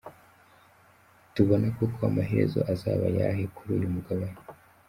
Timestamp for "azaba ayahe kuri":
2.73-3.69